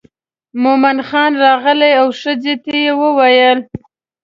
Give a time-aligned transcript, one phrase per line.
[0.63, 3.59] مومن خان راغی او ښځې ته یې وویل.